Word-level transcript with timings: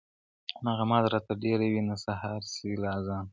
نه 0.63 0.71
غماز 0.79 1.05
راته 1.13 1.33
دېره 1.43 1.67
وي 1.71 1.81
نه 1.89 1.95
سهار 2.05 2.41
سي 2.53 2.69
له 2.81 2.87
آذانه- 2.97 3.29